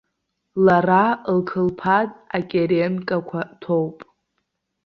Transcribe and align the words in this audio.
Лара 0.65 1.03
лқылԥад 1.35 2.09
акеренкақәа 2.37 3.41
ҭоуп! 3.61 3.97